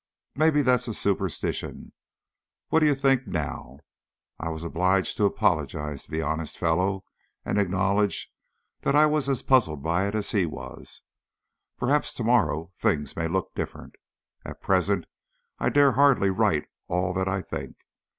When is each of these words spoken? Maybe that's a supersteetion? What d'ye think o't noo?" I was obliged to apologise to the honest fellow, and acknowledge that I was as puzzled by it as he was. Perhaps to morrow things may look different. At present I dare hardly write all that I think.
Maybe 0.33 0.63
that's 0.63 0.87
a 0.87 0.95
supersteetion? 0.95 1.91
What 2.69 2.79
d'ye 2.79 2.95
think 2.95 3.27
o't 3.27 3.33
noo?" 3.33 3.77
I 4.39 4.49
was 4.49 4.63
obliged 4.63 5.15
to 5.17 5.25
apologise 5.25 6.05
to 6.05 6.11
the 6.11 6.23
honest 6.23 6.57
fellow, 6.57 7.03
and 7.45 7.59
acknowledge 7.59 8.31
that 8.81 8.95
I 8.95 9.05
was 9.05 9.29
as 9.29 9.43
puzzled 9.43 9.83
by 9.83 10.07
it 10.07 10.15
as 10.15 10.31
he 10.31 10.47
was. 10.47 11.03
Perhaps 11.77 12.15
to 12.15 12.23
morrow 12.23 12.71
things 12.75 13.15
may 13.15 13.27
look 13.27 13.53
different. 13.53 13.93
At 14.43 14.59
present 14.59 15.05
I 15.59 15.69
dare 15.69 15.91
hardly 15.91 16.31
write 16.31 16.65
all 16.87 17.13
that 17.13 17.27
I 17.27 17.43
think. 17.43 17.75